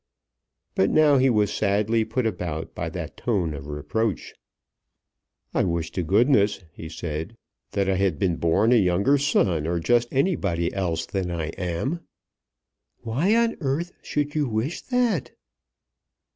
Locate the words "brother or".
9.31-9.79